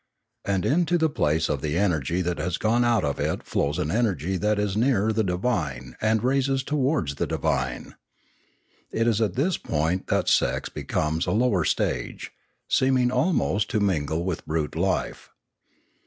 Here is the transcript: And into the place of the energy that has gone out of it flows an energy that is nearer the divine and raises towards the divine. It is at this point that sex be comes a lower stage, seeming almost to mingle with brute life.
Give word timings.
And 0.43 0.65
into 0.65 0.97
the 0.97 1.11
place 1.11 1.47
of 1.47 1.61
the 1.61 1.77
energy 1.77 2.23
that 2.23 2.39
has 2.39 2.57
gone 2.57 2.83
out 2.83 3.03
of 3.05 3.19
it 3.19 3.43
flows 3.43 3.77
an 3.77 3.91
energy 3.91 4.35
that 4.35 4.57
is 4.57 4.75
nearer 4.75 5.13
the 5.13 5.23
divine 5.23 5.95
and 6.01 6.23
raises 6.23 6.63
towards 6.63 7.13
the 7.13 7.27
divine. 7.27 7.93
It 8.91 9.07
is 9.07 9.21
at 9.21 9.35
this 9.35 9.57
point 9.59 10.07
that 10.07 10.27
sex 10.27 10.69
be 10.69 10.85
comes 10.85 11.27
a 11.27 11.31
lower 11.31 11.65
stage, 11.65 12.31
seeming 12.67 13.11
almost 13.11 13.69
to 13.69 13.79
mingle 13.79 14.25
with 14.25 14.47
brute 14.47 14.75
life. 14.75 15.29